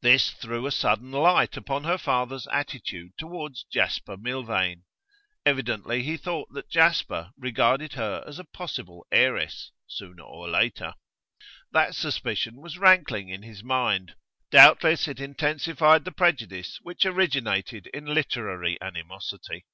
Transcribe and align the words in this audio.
This 0.00 0.30
threw 0.32 0.66
a 0.66 0.72
sudden 0.72 1.12
light 1.12 1.56
upon 1.56 1.84
her 1.84 1.98
father's 1.98 2.48
attitude 2.48 3.12
towards 3.16 3.62
Jasper 3.70 4.16
Milvain. 4.16 4.82
Evidently 5.46 6.02
he 6.02 6.16
thought 6.16 6.52
that 6.52 6.68
Jasper 6.68 7.30
regarded 7.38 7.92
her 7.92 8.24
as 8.26 8.40
a 8.40 8.44
possible 8.44 9.06
heiress, 9.12 9.70
sooner 9.86 10.24
or 10.24 10.48
later. 10.48 10.94
That 11.70 11.94
suspicion 11.94 12.60
was 12.60 12.76
rankling 12.76 13.28
in 13.28 13.44
his 13.44 13.62
mind; 13.62 14.16
doubtless 14.50 15.06
it 15.06 15.20
intensified 15.20 16.04
the 16.04 16.10
prejudice 16.10 16.80
which 16.82 17.06
originated 17.06 17.86
in 17.94 18.04
literary 18.06 18.82
animosity. 18.82 19.64